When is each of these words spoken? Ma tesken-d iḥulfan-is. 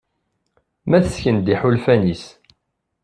Ma 0.89 0.97
tesken-d 1.05 1.47
iḥulfan-is. 1.53 2.23